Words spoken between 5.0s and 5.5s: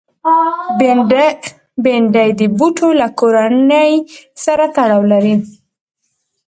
لري